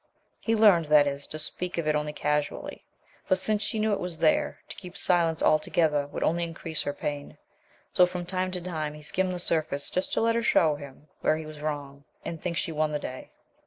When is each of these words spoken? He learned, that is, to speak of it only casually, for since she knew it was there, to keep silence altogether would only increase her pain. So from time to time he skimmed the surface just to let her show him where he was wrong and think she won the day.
He 0.39 0.55
learned, 0.55 0.85
that 0.85 1.05
is, 1.05 1.27
to 1.27 1.37
speak 1.37 1.77
of 1.77 1.87
it 1.87 1.93
only 1.95 2.11
casually, 2.11 2.83
for 3.23 3.35
since 3.35 3.61
she 3.61 3.77
knew 3.77 3.93
it 3.93 3.99
was 3.99 4.17
there, 4.17 4.61
to 4.69 4.75
keep 4.75 4.97
silence 4.97 5.43
altogether 5.43 6.07
would 6.07 6.23
only 6.23 6.43
increase 6.43 6.81
her 6.81 6.91
pain. 6.93 7.37
So 7.93 8.07
from 8.07 8.25
time 8.25 8.49
to 8.53 8.61
time 8.61 8.95
he 8.95 9.03
skimmed 9.03 9.35
the 9.35 9.37
surface 9.37 9.91
just 9.91 10.11
to 10.13 10.21
let 10.21 10.33
her 10.33 10.41
show 10.41 10.73
him 10.75 11.07
where 11.19 11.37
he 11.37 11.45
was 11.45 11.61
wrong 11.61 12.05
and 12.25 12.41
think 12.41 12.57
she 12.57 12.71
won 12.71 12.91
the 12.93 12.97
day. 12.97 13.29